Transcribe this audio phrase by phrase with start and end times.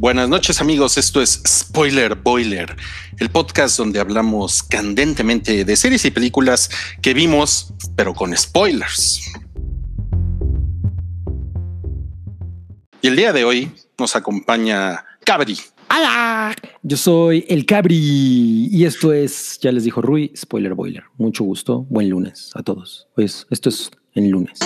[0.00, 2.74] Buenas noches amigos, esto es Spoiler Boiler,
[3.18, 6.70] el podcast donde hablamos candentemente de series y películas
[7.02, 9.30] que vimos, pero con spoilers.
[13.02, 15.58] Y el día de hoy nos acompaña Cabri.
[15.90, 16.56] ¡Hola!
[16.82, 21.04] Yo soy el Cabri y esto es, ya les dijo Rui, Spoiler Boiler.
[21.18, 23.06] Mucho gusto, buen lunes a todos.
[23.14, 24.60] Pues esto es en lunes.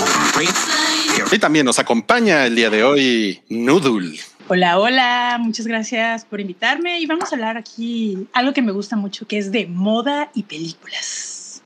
[1.32, 4.21] Y también nos acompaña el día de hoy Noodle.
[4.46, 8.94] Hola, hola, muchas gracias por invitarme y vamos a hablar aquí algo que me gusta
[8.94, 11.62] mucho, que es de moda y películas.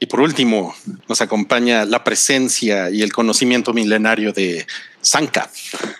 [0.00, 0.74] Y por último,
[1.08, 4.66] nos acompaña la presencia y el conocimiento milenario de
[5.02, 5.48] Sanka.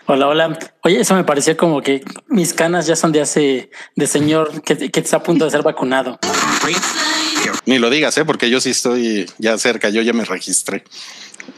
[0.07, 0.59] Hola, hola.
[0.83, 4.91] Oye, eso me parecía como que mis canas ya son de hace de señor que,
[4.91, 6.19] que está a punto de ser vacunado.
[7.67, 8.25] Ni lo digas, ¿eh?
[8.25, 10.83] porque yo sí estoy ya cerca, yo ya me registré.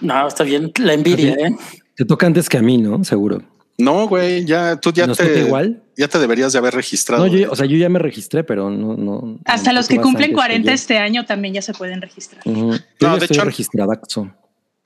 [0.03, 1.57] No, está bien, la envidia, ¿eh?
[1.95, 3.03] Te toca antes que a mí, ¿no?
[3.05, 3.43] Seguro.
[3.83, 5.83] No, güey, ya tú ya ¿Nos te toca igual?
[5.97, 7.27] ya te deberías de haber registrado.
[7.27, 9.39] No, yo, o sea, yo ya me registré, pero no, no.
[9.45, 10.75] Hasta no, los que cumplen antes 40 yo.
[10.75, 12.43] este año también ya se pueden registrar.
[12.45, 12.71] Yo No,
[13.01, 14.31] ya de estoy hecho- registradaxo.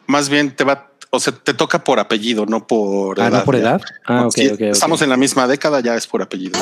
[0.06, 3.38] Más bien te va, o sea, te toca por apellido, no por Ah, edad.
[3.40, 3.60] ¿no por ya.
[3.62, 3.80] edad?
[4.06, 4.60] Ah, ok, Sí, ok, ok.
[4.62, 6.58] Estamos en la misma década, ya es por apellido.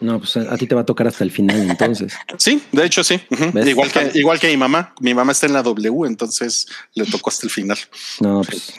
[0.00, 2.12] No, pues a ti te va a tocar hasta el final, entonces.
[2.38, 3.20] Sí, de hecho sí.
[3.66, 4.94] Igual que igual que mi mamá.
[5.00, 7.78] Mi mamá está en la W, entonces le tocó hasta el final.
[8.20, 8.72] No, pues.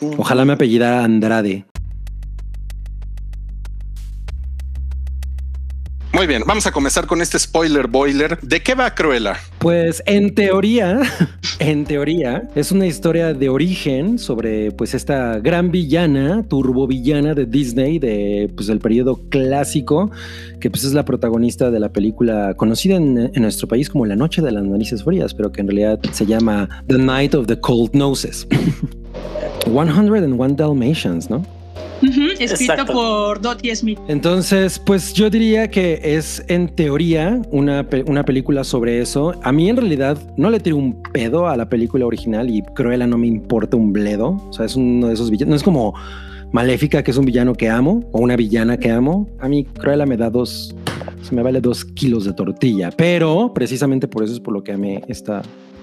[0.00, 1.64] Ojalá me apellidara Andrade.
[6.18, 8.40] Muy bien, vamos a comenzar con este spoiler boiler.
[8.40, 9.36] ¿De qué va Cruella?
[9.60, 11.00] Pues en teoría,
[11.60, 18.00] en teoría, es una historia de origen sobre pues esta gran villana, turbovillana de Disney
[18.00, 20.10] de pues el periodo clásico,
[20.58, 24.16] que pues es la protagonista de la película conocida en, en nuestro país como La
[24.16, 27.60] Noche de las Narices Frías, pero que en realidad se llama The Night of the
[27.60, 28.44] Cold Noses.
[29.66, 31.57] 101 Dalmatians, ¿no?
[32.02, 32.92] Ujú, Escrito Exacto.
[32.92, 33.98] por Dottie Smith.
[34.08, 39.34] Entonces, pues yo diría que es en teoría una, pe- una película sobre eso.
[39.42, 43.06] A mí en realidad no le tiro un pedo a la película original y Cruella
[43.06, 44.40] no me importa un bledo.
[44.48, 45.50] O sea, es uno de esos villanos.
[45.50, 45.94] No es como
[46.52, 49.28] Maléfica, que es un villano que amo, o una villana que amo.
[49.40, 50.74] A mí Cruella me da dos,
[51.22, 52.90] se me vale dos kilos de tortilla.
[52.96, 55.42] Pero precisamente por eso es por lo que amé esta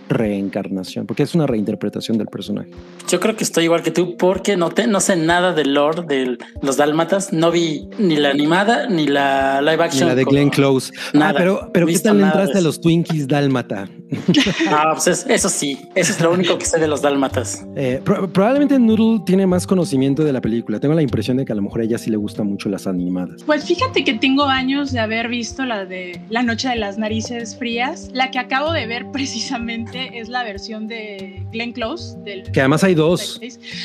[0.09, 2.69] reencarnación, porque es una reinterpretación del personaje.
[3.09, 6.03] Yo creo que estoy igual que tú porque no, te, no sé nada del lore
[6.07, 7.33] de los dálmatas.
[7.33, 10.07] No vi ni la animada ni la live Ni action.
[10.07, 10.91] la de Glenn Close.
[10.95, 11.33] Ah, Nada.
[11.38, 13.88] pero, pero ¿qué tal entraste a los Twinkies Dálmata?
[14.69, 17.65] Ah, pues es- eso sí, eso es lo único que sé de los dálmatas.
[17.75, 20.79] Eh, pro- probablemente Noodle tiene más conocimiento de la película.
[20.79, 22.88] Tengo la impresión de que a lo mejor a ella sí le gustan mucho las
[22.88, 23.44] animadas.
[23.44, 27.57] Pues fíjate que tengo años de haber visto la de La Noche de las Narices
[27.57, 28.09] Frías.
[28.13, 32.17] La que acabo de ver precisamente es la versión de Glenn Close.
[32.23, 33.39] Del Que además hay dos.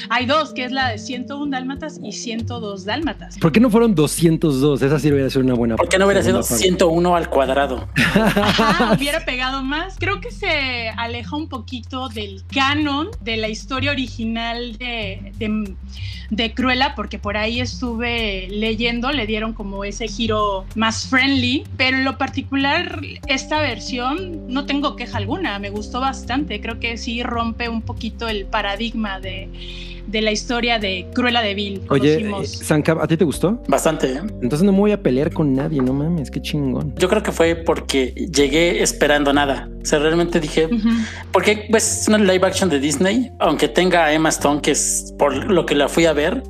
[0.08, 3.38] Hay dos, que es la de 101 Dálmatas y 102 Dálmatas.
[3.38, 4.82] ¿Por qué no fueron 202?
[4.82, 5.76] Esa sí hubiera sido una buena.
[5.76, 6.64] ¿Por qué no hubiera sido segunda parte.
[6.64, 7.88] 101 al cuadrado?
[7.96, 9.96] Ajá, hubiera pegado más.
[9.98, 15.74] Creo que se aleja un poquito del canon de la historia original de, de,
[16.30, 21.96] de Cruella, porque por ahí estuve leyendo, le dieron como ese giro más friendly, pero
[21.96, 26.60] en lo particular, esta versión no tengo queja alguna, me gustó bastante.
[26.60, 29.48] Creo que sí rompe un poquito el paradigma de,
[30.10, 31.82] de la historia de Cruella de Vil.
[31.88, 33.62] Oye, eh, Sankab, ¿a ti te gustó?
[33.68, 34.12] Bastante.
[34.12, 34.20] ¿eh?
[34.42, 36.94] Entonces no me voy a pelear con nadie, no mames, qué chingón.
[36.96, 39.68] Yo creo que fue porque llegué esperando nada.
[39.82, 40.88] O sea, realmente dije, Ujú.
[41.32, 45.14] porque pues, es una live action de Disney, aunque tenga a Emma Stone, que es
[45.18, 46.42] por lo que la fui a ver,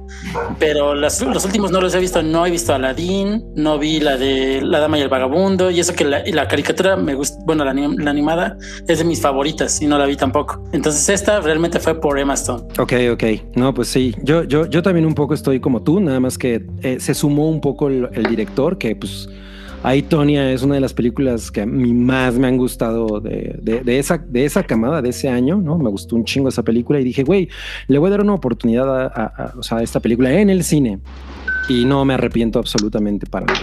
[0.58, 2.22] pero las- los últimos no los he visto.
[2.22, 5.94] No he visto Aladdin, no vi la de La Dama y el Vagabundo, y eso
[5.94, 8.56] que la, y la caricatura me gusta, bueno, la, anim- la animada
[8.88, 10.62] es de mis favoritas y no la vi tampoco.
[10.72, 12.64] Entonces, esta realmente fue por Emma Stone.
[12.78, 13.24] Ok, ok.
[13.56, 14.14] No, pues sí.
[14.22, 17.48] Yo, yo, yo también un poco estoy como tú, nada más que eh, se sumó
[17.50, 19.28] un poco el, el director, que pues
[19.82, 23.58] ahí Tonia es una de las películas que a mí más me han gustado de,
[23.62, 25.78] de- de esa, de esa camada, de ese año, ¿no?
[25.78, 27.48] Me gustó un chingo esa película y dije, güey,
[27.88, 30.48] le voy a dar una oportunidad a, a- a- o sea, a esta película en
[30.50, 31.00] el cine.
[31.68, 33.60] Y no me arrepiento absolutamente para nada.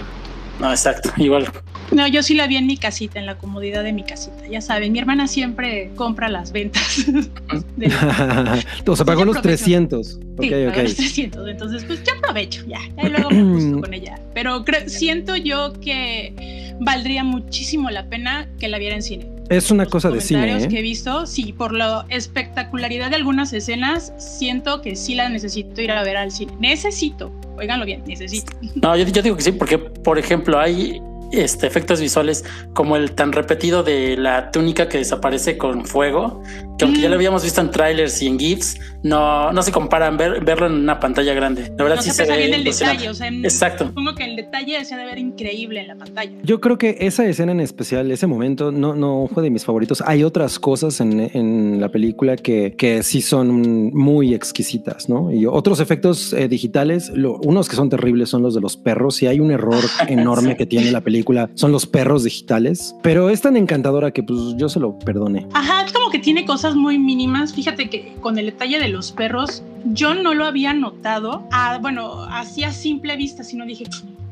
[0.60, 1.46] No, exacto, igual.
[1.92, 4.46] No, yo sí la vi en mi casita, en la comodidad de mi casita.
[4.50, 7.06] Ya saben, mi hermana siempre compra las ventas.
[7.76, 7.86] de-
[8.86, 9.64] o sea, pagó los aprovecho.
[9.64, 10.14] 300.
[10.36, 10.76] Ok, Sí, paga ok.
[10.82, 11.48] los 300.
[11.48, 12.78] Entonces, pues yo aprovecho, ya.
[12.96, 14.18] ya luego me gusto con ella.
[14.34, 19.26] Pero creo- siento yo que valdría muchísimo la pena que la viera en cine.
[19.48, 20.68] Es una Los cosa de cine, comentarios ¿eh?
[20.74, 25.80] que he visto, sí, por la espectacularidad de algunas escenas, siento que sí la necesito
[25.80, 26.52] ir a ver al cine.
[26.60, 28.52] Necesito, oiganlo bien, necesito.
[28.76, 31.00] No, yo, yo digo que sí, porque, por ejemplo, hay
[31.32, 32.44] este, efectos visuales
[32.74, 36.42] como el tan repetido de la túnica que desaparece con fuego,
[36.78, 37.10] que aunque ya Mm.
[37.10, 40.72] lo habíamos visto en trailers y en GIFs, no, no se comparan ver, verlo en
[40.74, 41.72] una pantalla grande.
[41.76, 43.86] La verdad no sí se se ve bien el detalle, o sea, en- Exacto.
[43.88, 46.32] supongo que el detalle se ha de ver increíble en la pantalla.
[46.42, 50.02] Yo creo que esa escena en especial, ese momento, no, no fue de mis favoritos.
[50.06, 55.32] Hay otras cosas en, en la película que, que sí son muy exquisitas, ¿no?
[55.32, 59.22] Y otros efectos eh, digitales, lo- unos que son terribles son los de los perros.
[59.22, 60.56] Y hay un error enorme Sí.
[60.56, 61.17] que tiene la película,
[61.54, 62.94] son los perros digitales.
[63.02, 65.46] Pero es tan encantadora que pues yo se lo perdone.
[65.52, 67.52] Ajá, es como que tiene cosas muy mínimas.
[67.52, 71.46] Fíjate que con el detalle de los perros, yo no lo había notado.
[71.52, 73.84] Ah, bueno, así a simple vista, sino dije,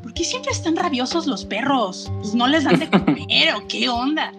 [0.03, 2.11] ¿por qué siempre están rabiosos los perros?
[2.21, 4.33] Pues no les dan de comer o qué onda.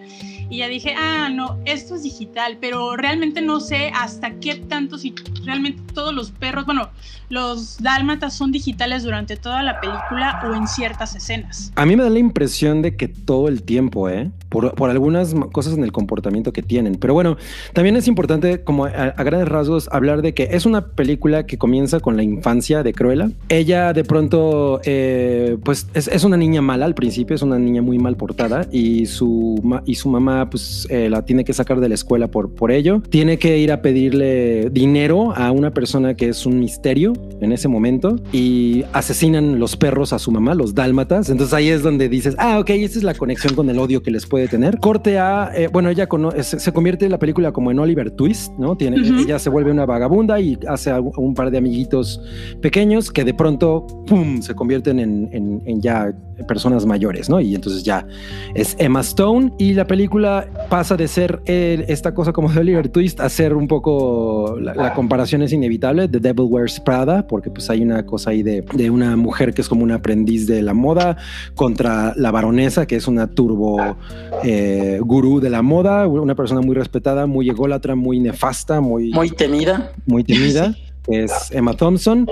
[0.50, 4.96] Y ya dije, ah, no, esto es digital, pero realmente no sé hasta qué tanto,
[4.96, 5.14] si
[5.44, 6.88] realmente todos los perros, bueno,
[7.28, 11.72] los dálmatas son digitales durante toda la película o en ciertas escenas.
[11.76, 14.30] A mí me da la impresión de que todo el tiempo, ¿eh?
[14.48, 16.94] Por, por algunas cosas en el comportamiento que tienen.
[16.94, 17.36] Pero bueno,
[17.74, 21.58] también es importante, como a, a grandes rasgos, hablar de que es una película que
[21.58, 23.30] comienza con la infancia de Cruella.
[23.50, 27.82] Ella de pronto, eh, pues es, es una niña mala al principio, es una niña
[27.82, 31.88] muy mal portada y su, y su mamá, pues eh, la tiene que sacar de
[31.88, 33.00] la escuela por, por ello.
[33.10, 37.68] Tiene que ir a pedirle dinero a una persona que es un misterio en ese
[37.68, 41.28] momento y asesinan los perros a su mamá, los dálmatas.
[41.30, 44.10] Entonces ahí es donde dices, ah, ok, esta es la conexión con el odio que
[44.10, 44.78] les puede tener.
[44.78, 46.08] Corte a, eh, bueno, ella
[46.42, 48.76] se, se convierte en la película como en Oliver Twist, ¿no?
[48.76, 48.98] Tiene.
[48.98, 52.20] Ella se vuelve una vagabunda y hace a un par de amiguitos
[52.60, 56.12] pequeños que de pronto, ¡pum!, se convierten en, en- en ya
[56.46, 57.40] personas mayores, ¿no?
[57.40, 58.06] Y entonces ya
[58.54, 60.27] es Emma Stone y la película
[60.68, 64.74] pasa de ser eh, esta cosa como de Oliver Twist a ser un poco, la,
[64.74, 68.64] la comparación es inevitable, The Devil Wears Prada, porque pues hay una cosa ahí de,
[68.74, 71.16] de una mujer que es como una aprendiz de la moda
[71.54, 73.96] contra la baronesa, que es una turbo
[74.44, 79.30] eh, gurú de la moda, una persona muy respetada, muy ególatra, muy nefasta, muy, Muy
[79.30, 79.92] temida.
[80.06, 82.28] muy temida, que es Emma Thompson.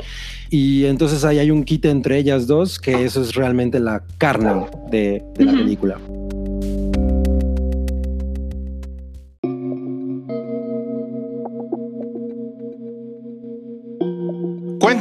[0.50, 4.66] Y entonces ahí hay un quite entre ellas dos, que eso es realmente la carne
[4.90, 5.98] de, de la película.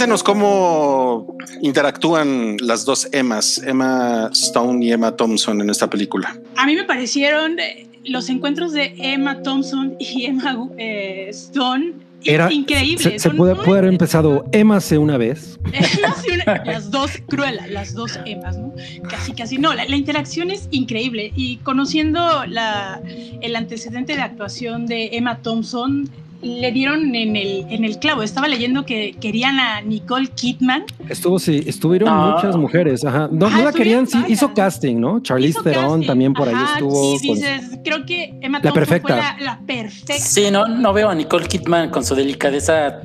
[0.05, 6.39] Cuéntenos cómo interactúan las dos Emmas, Emma Stone y Emma Thompson en esta película.
[6.55, 11.93] A mí me parecieron eh, los encuentros de Emma Thompson y Emma eh, Stone
[12.23, 13.19] Era, increíbles.
[13.19, 15.57] Se, puede, haber empezado Emma hace una vez.
[15.73, 18.75] Emma y una- las dos cruelas, las dos Emmas, ¿no?
[19.09, 19.57] Casi, casi.
[19.57, 21.31] No, la, la interacción es increíble.
[21.35, 23.01] Y conociendo la,
[23.41, 26.11] el antecedente de actuación de Emma Thompson,
[26.45, 28.21] le dieron en el, en el clavo.
[28.23, 30.83] Estaba leyendo que querían a Nicole Kidman.
[31.09, 32.33] Estuvo, sí, estuvieron Ah.
[32.35, 33.03] muchas mujeres.
[33.03, 33.27] Ajá.
[33.31, 35.19] No, Ajá, no la querían, sí, hizo casting, ¿no?
[35.21, 36.07] Charlize Theron casting.
[36.07, 37.17] también por ahí estuvo.
[37.17, 39.07] Sí, con- dices, creo que Emma La perfecta.
[39.15, 40.13] fue la, la perfecta.
[40.23, 43.01] Sí, no, no veo a Nicole Kidman con su delicadeza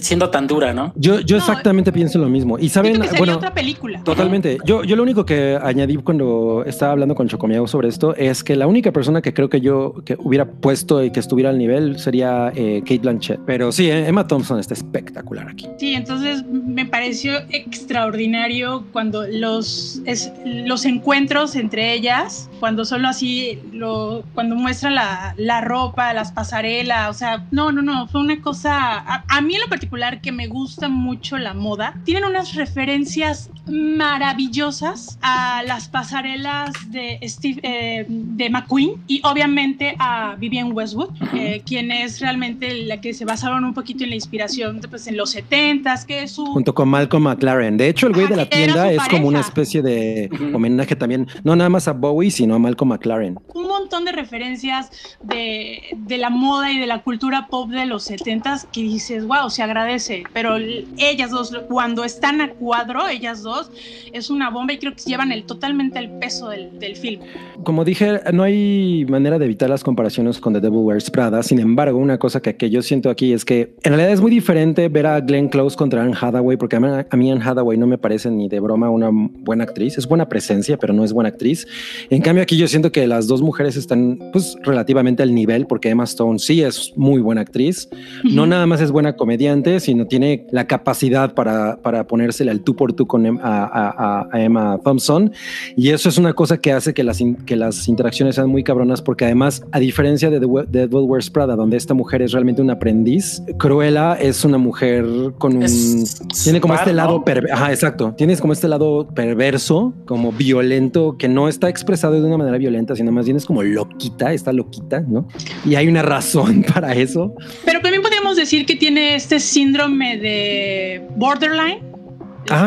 [0.00, 0.92] siendo tan dura, ¿no?
[0.96, 2.58] Yo, yo No, exactamente pienso lo mismo.
[2.58, 4.02] Y saben, que sería bueno, otra película.
[4.04, 4.58] Totalmente.
[4.64, 8.56] Yo, yo lo único que añadí cuando estaba hablando con Chocomiao sobre esto es que
[8.56, 11.98] la única persona que creo que yo que hubiera puesto y que estuviera al nivel
[11.98, 13.40] sería eh, Kate Blanchett.
[13.46, 15.66] Pero sí, eh, Emma Thompson está espectacular aquí.
[15.78, 23.58] Sí, entonces me pareció extraordinario cuando los, es- los encuentros entre ellas, cuando solo así,
[23.72, 28.40] lo, cuando muestra la, la ropa, las pasarelas, o sea, no, no, no, fue una
[28.40, 32.54] cosa, a, a mí en lo particular que me gusta mucho la moda, tienen unas
[32.54, 41.10] referencias maravillosas a las pasarelas de Steve, eh, de McQueen y obviamente a Vivienne Westwood,
[41.34, 45.16] eh, quien es realmente la que se basaron un poquito en la inspiración pues, en
[45.16, 46.44] los 70s, que es su...
[46.46, 47.76] Junto con Malcolm McLaren.
[47.76, 49.48] De hecho, el güey Ajá, de la tienda es como una pareja.
[49.48, 53.38] especie de homenaje también, no nada más a Bowie, sino a Malcolm McLaren.
[53.54, 54.88] un montón de referencias
[55.20, 59.50] de, de la moda y de la cultura pop de los 70s que dices, wow,
[59.50, 60.22] se agradece.
[60.32, 60.58] Pero
[60.96, 63.72] ellas dos, cuando están a cuadro, ellas dos,
[64.12, 67.20] es una bomba y creo que llevan el, totalmente el peso del, del film.
[67.64, 71.42] Como dije, no hay manera de evitar las comparaciones con The Devil Wears Prada.
[71.42, 74.30] Sin embargo, una cosa que, que yo siento aquí es que en realidad es muy
[74.30, 76.80] diferente ver a Glenn Close contra Anne Hathaway, porque a
[77.10, 79.98] a mí Anne Hathaway no me parece ni de broma una buena actriz.
[79.98, 81.66] Es buena presencia, pero no es buena actriz.
[82.08, 85.90] En cambio, aquí yo siento que las dos mujeres están pues relativamente al nivel, porque
[85.90, 87.88] Emma Stone sí es muy buena actriz.
[88.24, 92.76] No nada más es buena comediante, sino tiene la capacidad para, para ponérsele al tú
[92.76, 95.32] por tú con Em- a, a- a Emma Thompson.
[95.76, 99.02] Y eso es una cosa que hace que las, que las interacciones sean muy cabronas,
[99.02, 102.62] porque además, a diferencia de The, The Devil Wears Prada, donde esta mujer es realmente
[102.62, 105.04] un aprendiz, Cruella es una mujer
[105.38, 105.62] con un...
[105.62, 107.22] Es Tiene como este lado,
[107.52, 108.14] ajá, exacto.
[108.16, 112.96] Tienes como este lado perverso, como violento, que no está expresado de una manera violenta,
[112.96, 115.26] sino más bien es como loquita, está loquita, ¿no?
[115.64, 117.34] Y hay una razón para eso.
[117.64, 121.80] Pero también podríamos decir que tiene este síndrome de borderline,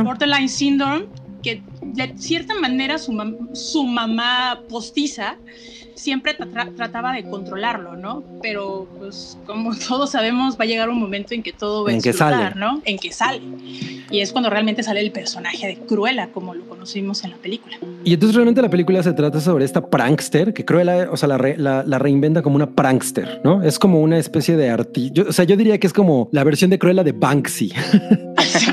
[0.04, 1.06] borderline syndrome,
[1.42, 3.14] que de cierta manera su,
[3.54, 5.38] su mamá postiza
[5.96, 8.24] siempre trataba de controlarlo, ¿no?
[8.42, 11.94] Pero pues como todos sabemos va a llegar un momento en que todo va a
[11.94, 12.82] explotar, ¿no?
[12.86, 13.42] En que sale.
[14.12, 17.78] Y es cuando realmente sale el personaje de Cruella, como lo conocimos en la película.
[18.04, 21.84] Y entonces realmente la película se trata sobre esta prankster, que Cruella, o sea, la,
[21.86, 23.64] la, reinventa como una prankster, ¿no?
[23.64, 25.22] Es como una especie de artista.
[25.22, 27.72] O sea, yo diría que es como la versión de Cruella de Banksy.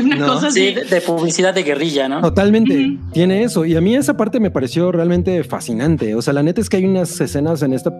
[0.00, 0.74] Ándale, una cosa así.
[0.74, 2.20] Sí, de, publicidad de guerrilla, ¿no?
[2.20, 2.98] Totalmente.
[3.12, 3.64] Tiene eso.
[3.64, 6.14] Y a mí esa parte me pareció realmente fascinante.
[6.14, 7.96] O sea, la neta es que hay unas escenas en esta.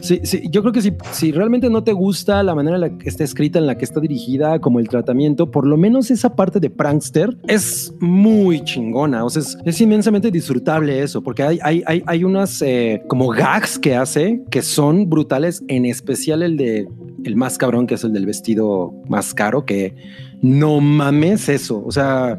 [0.00, 2.98] sí, sí, yo creo que si, si realmente no te gusta la manera en la
[2.98, 6.34] que está escrita, en la que está dirigida, como el tratamiento, por lo menos esa
[6.34, 9.24] parte de Prankster es muy chingona.
[9.24, 13.78] O sea, es, inmensamente disfrutable eso, porque hay, hay, hay, hay unas eh, como gags
[13.78, 16.88] que hace que son brutales, en especial el de
[17.24, 19.94] el más cabrón, que es el del vestido más caro, que
[20.42, 21.82] no mames eso.
[21.84, 22.38] O sea,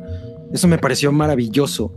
[0.53, 1.91] eso me pareció maravilloso.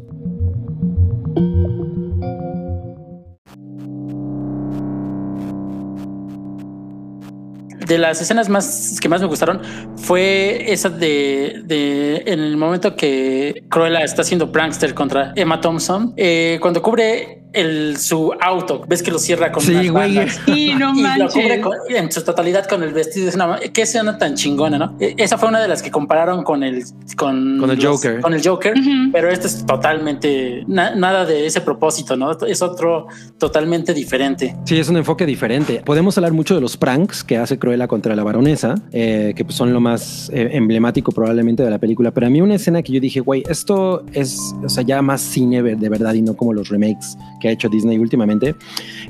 [7.87, 9.61] de las escenas más que más me gustaron
[9.97, 16.59] fue esa de, en el momento que Cruella está haciendo prankster contra Emma Thompson, eh,
[16.61, 20.29] cuando cubre el, su auto, ves que lo cierra con sí, güey.
[20.47, 23.29] Sí, no y lo cubre en su totalidad con el vestido.
[23.29, 24.97] Es una, qué escena tan chingona, ¿no?
[25.01, 26.85] E, esa fue una de las que compararon con el
[27.17, 28.75] con, con el Joker, con el Joker,
[29.13, 32.33] pero esto es totalmente nada de ese propósito, ¿no?
[32.47, 33.07] Es otro
[33.39, 34.55] totalmente diferente.
[34.65, 35.83] Sí, es un enfoque diferente.
[35.85, 39.57] Podemos hablar mucho de los pranks que hace Cruella contra la baronesa, eh, que pues
[39.57, 42.11] son lo más eh, emblemático probablemente de la película.
[42.13, 45.21] Pero a mí una escena que yo dije, güey, esto es, o sea, ya más
[45.21, 48.55] cine de verdad y no como los remakes que ha hecho Disney últimamente,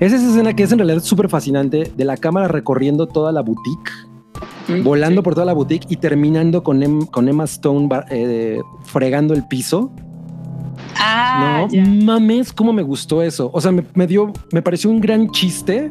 [0.00, 3.42] es esa escena que es en realidad súper fascinante de la cámara recorriendo toda la
[3.42, 3.90] boutique.
[4.68, 9.32] Mm, volando por toda la boutique y terminando con, em, con Emma Stone eh, fregando
[9.34, 9.90] el piso.
[10.98, 13.50] Ah, no mames, cómo me gustó eso.
[13.52, 15.90] O sea, me, me dio, me pareció un gran chiste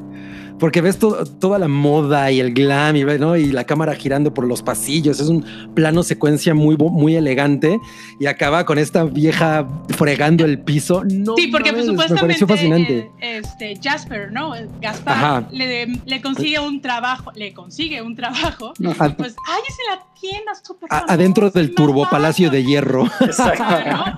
[0.60, 3.36] porque ves toda la moda y el glam y, ¿no?
[3.36, 5.20] y la cámara girando por los pasillos.
[5.20, 7.80] Es un plano secuencia muy, muy elegante
[8.20, 11.04] y acaba con esta vieja fregando el piso.
[11.04, 13.12] No, sí, porque pues, supuestamente me pareció fascinante.
[13.20, 14.54] este, Jasper, ¿no?
[14.82, 18.74] Gaspar le, le, consigue un trabajo, le consigue un trabajo.
[18.78, 23.06] Pues, ay, es en la tienda súper Adentro del turbo palacio de hierro.
[23.22, 23.64] Exacto.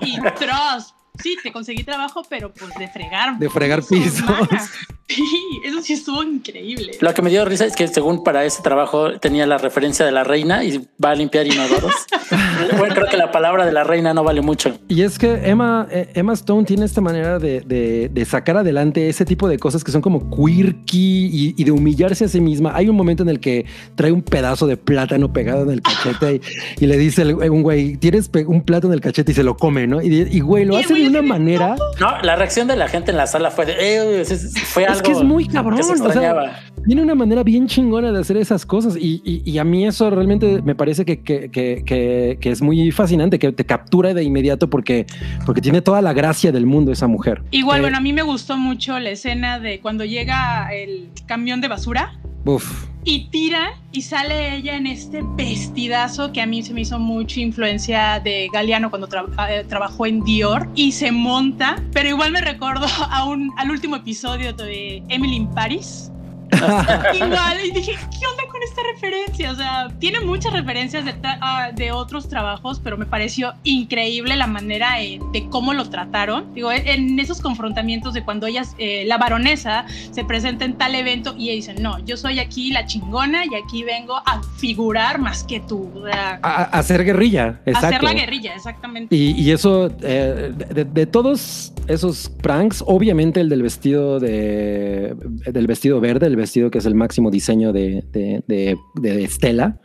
[0.00, 3.38] Y Trust Sí, te conseguí trabajo, pero pues de fregar.
[3.38, 4.24] De fregar pisos.
[5.08, 5.24] Sí,
[5.64, 6.92] eso sí estuvo increíble.
[7.00, 10.12] Lo que me dio risa es que según para ese trabajo tenía la referencia de
[10.12, 11.94] la reina y va a limpiar inodoros.
[12.76, 14.78] bueno, creo que la palabra de la reina no vale mucho.
[14.86, 19.48] Y es que Emma, eh, Emma Stone tiene esta manera de, sacar adelante ese tipo
[19.48, 22.72] de cosas que son como quirky y, de humillarse a sí misma.
[22.74, 26.42] Hay un momento en el que trae un pedazo de plátano pegado en el cachete
[26.78, 29.86] y, le dice un güey, tienes un plátano en el cachete y se lo come,
[29.86, 30.02] ¿no?
[30.02, 31.76] Y, güey, lo hace una manera.
[32.00, 34.24] No, la reacción de la gente en la sala fue de, eh,
[34.64, 35.80] fue algo es que es muy cabrón.
[35.80, 40.08] O sea, tiene una manera bien chingona de hacer esas cosas y, a mí eso
[40.10, 45.06] realmente me parece que, que, es muy fascinante, que te captura de inmediato porque,
[45.44, 47.42] porque tiene toda la gracia del mundo esa mujer.
[47.50, 51.60] Igual, eh, bueno, a mí me gustó mucho la escena de cuando llega el camión
[51.60, 52.18] de basura.
[52.44, 52.86] Uf.
[53.10, 57.40] Y tira y sale ella en este vestidazo que a mí se me hizo mucha
[57.40, 59.08] influencia de Galeano cuando
[59.48, 63.96] eh, trabajó en Dior y se monta, pero igual me recuerdo a un, al último
[63.96, 66.12] episodio de Emily in Paris
[67.14, 69.52] Igual, y dije, ¿qué onda con esta referencia?
[69.52, 74.46] O sea, tiene muchas referencias de, ah, de otros trabajos, pero me pareció increíble la
[74.46, 76.52] manera de cómo lo trataron.
[76.54, 81.34] Digo, en esos confrontamientos de cuando ella, eh, la baronesa, se presenta en tal evento
[81.36, 85.44] y ella dice, no, yo soy aquí la chingona y aquí vengo a figurar más
[85.44, 85.90] que tú.
[86.12, 87.86] a, hacer guerrilla, exacto.
[87.88, 89.14] hacer la guerrilla, exactamente.
[89.14, 95.14] Y, eso, eh, de, todos esos pranks, obviamente el del vestido de,
[95.46, 99.80] del vestido verde, el vestido que es el máximo diseño de, de, Estela,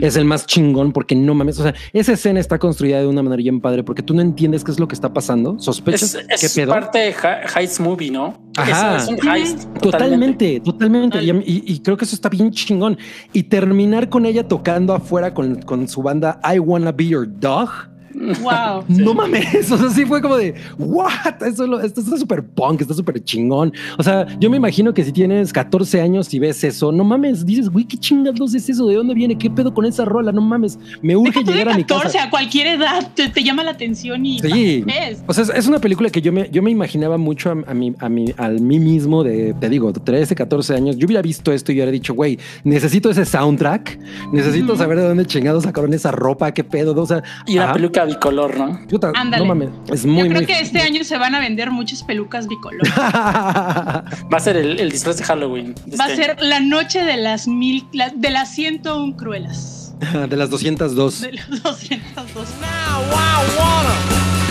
[0.00, 3.22] es el más chingón porque no mames, o sea, esa escena está construida de una
[3.22, 6.56] manera bien padre porque tú no entiendes qué es lo que está pasando, sospechas es,
[6.56, 7.14] es parte de
[7.54, 8.50] Heist Movie, ¿no?
[8.56, 8.96] Ajá.
[8.96, 9.64] Es, un heist.
[9.80, 11.18] Totalmente, totalmente.
[11.22, 12.98] Y, creo que eso está bien chingón.
[13.32, 17.89] Y terminar con ella tocando afuera con, con su banda I Wanna Be Your Dog
[18.14, 18.84] Wow.
[18.88, 21.42] No mames, o sea, sí fue como de, what?
[21.46, 23.72] Eso, lo- esto está súper punk, está súper chingón.
[23.98, 27.46] O sea, yo me imagino que si tienes 14 años y ves eso, no mames,
[27.46, 29.36] dices, güey, qué chingados es eso, ¿de dónde viene?
[29.38, 30.32] ¿Qué pedo con esa rola?
[30.32, 32.24] No mames, me urge Deja tú de llegar a mi 14 casa.
[32.26, 34.82] a cualquier edad te, te llama la atención y Sí.
[34.86, 35.22] ves.
[35.26, 37.94] O sea, es- una película que yo me, yo me imaginaba mucho a, a mí,
[38.00, 40.96] a mí, a mí mismo de, te digo, 13, 14 años.
[40.96, 43.98] Yo hubiera visto esto y hubiera dicho, güey, necesito ese soundtrack,
[44.32, 47.72] necesito saber de dónde chingados sacaron esa ropa, qué pedo, o sea, Y una ajá.
[48.00, 48.80] Peluca bicolor, ¿no?
[48.88, 49.46] Puta, Ándale.
[49.46, 52.02] no mames, es muy, Yo creo muy que este año se van a vender muchas
[52.02, 52.82] pelucas bicolor.
[52.96, 54.04] Va
[54.36, 55.74] a ser el, el disfraz de Halloween.
[55.86, 56.34] de Va a este año.
[56.38, 59.94] ser la noche de las mil, la- de las 101 cruelas.
[60.28, 61.20] de las 202.
[61.20, 62.48] De los 202.
[62.60, 63.94] Now I wanna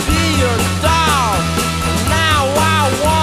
[0.06, 1.40] be your dog.
[2.08, 3.19] Now I wanna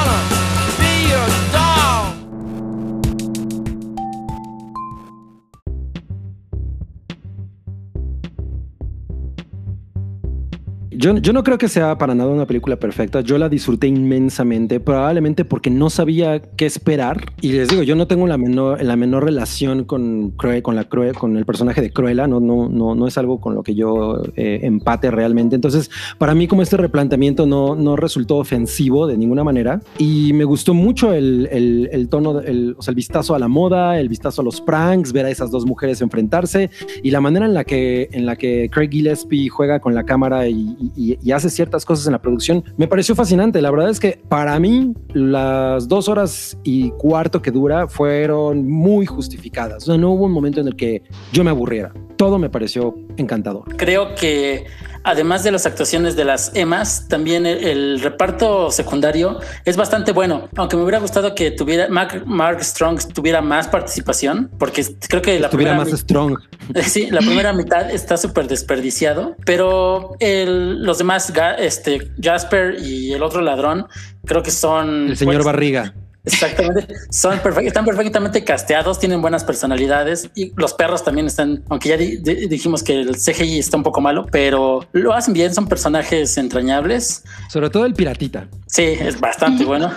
[10.99, 13.21] Yo, yo no creo que sea para nada una película perfecta.
[13.21, 17.23] Yo la disfruté inmensamente, probablemente porque no sabía qué esperar.
[17.39, 21.37] Y les digo, yo no tengo la menor, la menor relación con con la con
[21.37, 22.25] el personaje de Cruella.
[22.27, 25.53] No, no, no, no es algo con lo que yo eh, empate realmente.
[25.55, 29.81] Entonces, para mí, como este replanteamiento no, no resultó ofensivo de ninguna manera.
[29.99, 33.47] Y me gustó mucho el, el, el tono, el, o sea, el vistazo a la
[33.47, 36.71] moda, el vistazo a los pranks, ver a esas dos mujeres enfrentarse
[37.03, 40.47] y la manera en la que, en la que Craig Gillespie juega con la cámara
[40.47, 43.61] y, y- y hace ciertas cosas en la producción me pareció fascinante.
[43.61, 49.05] La verdad es que para mí las dos horas y cuarto que dura fueron muy
[49.05, 49.83] justificadas.
[49.83, 51.93] O sea, no hubo un momento en el que yo me aburriera.
[52.15, 53.75] Todo me pareció encantador.
[53.77, 54.65] Creo que
[55.07, 60.49] además de las actuaciones de las Emas, también el, el reparto secundario es bastante bueno.
[60.55, 65.39] Aunque me hubiera gustado que tuviera Mark, Mark Strong tuviera más participación, porque creo que
[65.39, 66.37] la Tuviera primera más strong.
[66.83, 73.23] Sí, la primera mitad está súper desperdiciado, pero el- los demás, este Jasper y el
[73.23, 73.87] otro ladrón,
[74.25, 75.93] creo que son El señor pues, Barriga.
[76.27, 81.89] Exactamente, son perfect- están perfectamente casteados, tienen buenas personalidades y los perros también están, aunque
[81.89, 85.53] ya di- di- dijimos que el CGI está un poco malo, pero lo hacen bien,
[85.53, 87.23] son personajes entrañables.
[87.49, 88.47] Sobre todo el piratita.
[88.67, 89.91] Sí, es bastante bueno.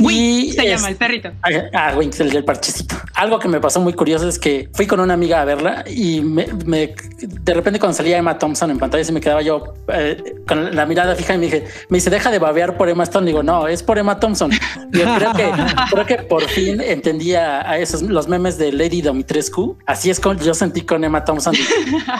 [0.00, 1.30] Wink se es- llama el perrito.
[1.42, 2.96] Ah, Ah, Wink, el del parchecito.
[3.14, 6.20] Algo que me pasó muy curioso es que fui con una amiga a verla y
[6.20, 10.34] me, me- de repente cuando salía Emma Thompson en pantalla se me quedaba yo eh,
[10.46, 13.26] con la mirada fija y me dije, me dice, deja de babear por Emma Stone.
[13.26, 14.50] Digo, no, es por Emma Thompson.
[14.92, 15.53] Y yo creo que,
[15.90, 19.76] creo que por fin entendía a esos los memes de Lady Domitrescu.
[19.86, 21.54] Así es como yo sentí con Emma Thompson.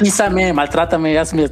[0.01, 1.51] Písame, maltrátame, hazme,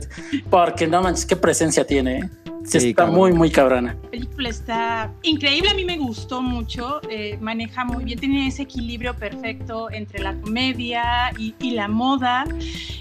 [0.50, 2.30] porque no manches, qué presencia tiene.
[2.64, 3.16] Sí, Sí, está cabrón.
[3.18, 3.96] muy, muy cabrona.
[4.04, 8.62] La película está increíble, a mí me gustó mucho, eh, maneja muy bien, tiene ese
[8.62, 12.44] equilibrio perfecto entre la comedia y, y la moda.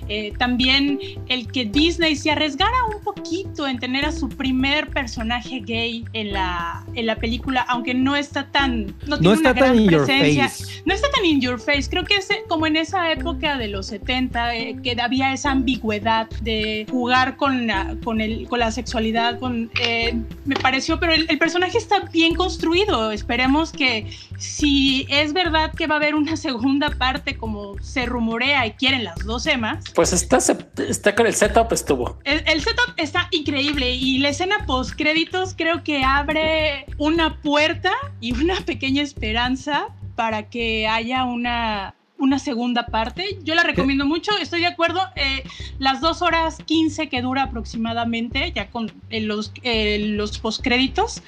[0.07, 5.59] Eh, también el que Disney se arriesgara un poquito en tener a su primer personaje
[5.61, 8.87] gay en la, en la película, aunque no está tan...
[9.07, 10.49] No, tiene No una está gran tan in your presencia.
[10.49, 10.81] face.
[10.85, 11.83] No está tan in your face.
[11.89, 16.29] Creo que es como en esa época de los 70, eh, que había esa ambigüedad
[16.41, 19.39] de jugar con la, con el, con la sexualidad.
[19.39, 23.11] Con, eh, me pareció, pero el, el personaje está bien construido.
[23.11, 28.65] Esperemos que si es verdad que va a haber una segunda parte, como se rumorea
[28.65, 32.19] y quieren las dos emas, Pues está, está con el setup estuvo.
[32.23, 37.91] el, el setup está increíble y la escena post créditos creo que abre una puerta
[38.19, 43.37] y una pequeña esperanza para que haya una una segunda parte.
[43.43, 45.01] Yo la recomiendo mucho, estoy de acuerdo.
[45.15, 45.43] Eh,
[45.79, 51.21] las dos horas 15 que dura aproximadamente, ya con eh, los, eh, los postcréditos,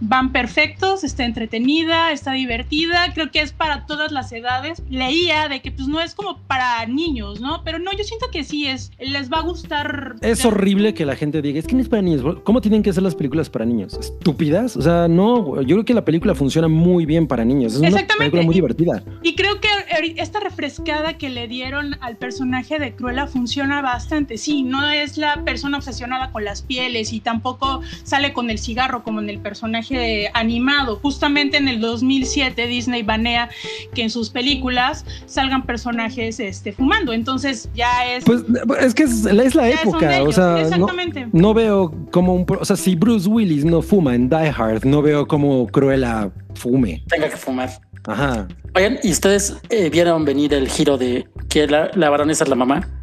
[0.00, 4.82] van perfectos, está entretenida, está divertida, creo que es para todas las edades.
[4.88, 7.62] Leía de que pues no es como para niños, ¿no?
[7.64, 10.16] Pero no, yo siento que sí es, les va a gustar.
[10.22, 12.38] Es horrible que la gente diga, es que no es para niños.
[12.44, 13.94] ¿Cómo tienen que ser las películas para niños?
[13.98, 14.76] ¿Estúpidas?
[14.76, 17.74] O sea, no, yo creo que la película funciona muy bien para niños.
[17.74, 19.02] Es una película muy divertida.
[19.22, 24.38] Y creo que ahori- esta refrescada que le dieron al personaje de Cruella funciona bastante.
[24.38, 29.02] Sí, no es la persona obsesionada con las pieles y tampoco sale con el cigarro
[29.02, 31.00] como en el personaje animado.
[31.02, 33.50] Justamente en el 2007 Disney banea
[33.92, 37.12] que en sus películas salgan personajes este, fumando.
[37.12, 38.22] Entonces ya es...
[38.22, 38.44] Pues
[38.82, 40.22] es que es, es la época.
[40.22, 41.26] O sea, no, Exactamente.
[41.32, 42.46] no veo como un...
[42.48, 47.02] O sea, si Bruce Willis no fuma en Die Hard, no veo como Cruella fume.
[47.08, 47.70] Tenga que fumar.
[48.06, 48.48] Ajá.
[48.74, 52.56] Oigan, ¿y ustedes eh, vieron venir el giro de que la, la baronesa es la
[52.56, 52.99] mamá?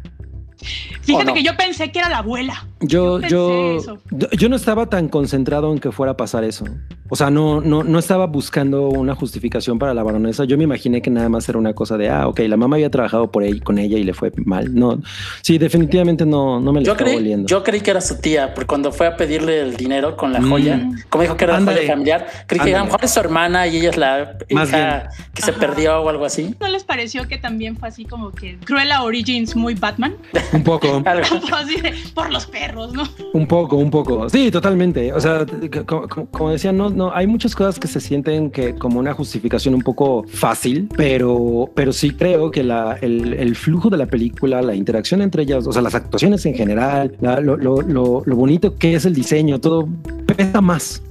[1.08, 1.34] Fíjate no?
[1.34, 2.66] que yo pensé que era la abuela.
[2.80, 3.78] Yo, Yo
[4.10, 6.64] yo, yo no estaba tan concentrado en que fuera a pasar eso.
[7.10, 10.44] O sea, no, no, no estaba buscando una justificación para la baronesa.
[10.44, 12.90] Yo me imaginé que nada más era una cosa de, ah, ok, la mamá había
[12.90, 14.74] trabajado por ella, con ella y le fue mal.
[14.74, 15.00] No,
[15.40, 17.46] sí, definitivamente no, no me le Yo estaba creí, oliendo.
[17.48, 20.42] yo creí que era su tía, porque cuando fue a pedirle el dinero con la
[20.42, 21.78] joya, como dijo que era la Ándale.
[21.80, 24.68] joya familiar, creí que a lo mejor es su hermana y ella es la Más
[24.68, 25.60] hija que se Ajá.
[25.60, 26.54] perdió o algo así.
[26.60, 30.14] ¿No les pareció que también fue así como que Cruella Origins muy Batman?
[30.52, 30.97] Un poco,
[32.14, 33.04] Por los perros, ¿no?
[33.32, 34.28] un poco, un poco.
[34.28, 35.12] Sí, totalmente.
[35.12, 35.44] O sea,
[35.86, 39.12] como, como- como decía, no, no, hay muchas cosas que se sienten que como una
[39.14, 44.06] justificación un poco fácil, pero, pero sí creo que la, el, el flujo de la
[44.06, 48.22] película, la interacción entre ellas, o sea, las actuaciones en general, la- lo, lo- lo-
[48.24, 49.88] lo bonito que es el diseño, todo
[50.26, 51.02] pesa más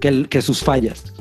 [0.00, 1.12] que, el- que sus fallas.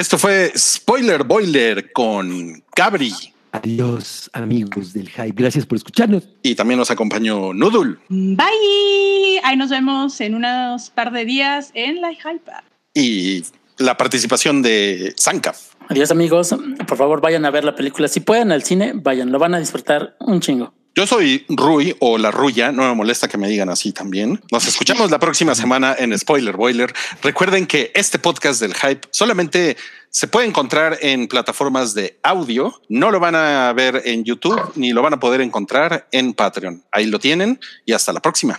[0.00, 3.12] Esto fue Spoiler Boiler con Gabri.
[3.52, 5.34] Adiós, amigos del hype.
[5.34, 6.26] Gracias por escucharnos.
[6.42, 7.98] Y también nos acompañó Noodle.
[8.08, 9.40] Bye.
[9.44, 12.64] Ahí nos vemos en unos par de días en la Hypa.
[12.94, 13.42] Y
[13.76, 15.74] la participación de Sankaf.
[15.90, 16.56] Adiós amigos,
[16.88, 18.08] por favor vayan a ver la película.
[18.08, 20.72] Si pueden al cine, vayan, lo van a disfrutar un chingo.
[20.94, 24.40] Yo soy Rui o la Ruya, no me molesta que me digan así también.
[24.50, 26.92] Nos escuchamos la próxima semana en Spoiler Boiler.
[27.22, 29.76] Recuerden que este podcast del hype solamente
[30.10, 34.92] se puede encontrar en plataformas de audio, no lo van a ver en YouTube ni
[34.92, 36.82] lo van a poder encontrar en Patreon.
[36.90, 38.58] Ahí lo tienen y hasta la próxima.